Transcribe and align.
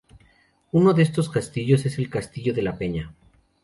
Uno 0.71 0.93
de 0.95 1.03
esos 1.03 1.29
castillos 1.29 1.85
es 1.85 1.99
el 1.99 2.09
castillo 2.09 2.55
de 2.55 2.63
la 2.63 2.75
Peña. 2.75 3.13